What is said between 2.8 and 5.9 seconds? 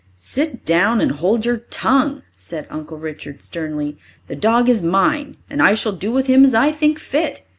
Richard sternly. "The dog is mine, and I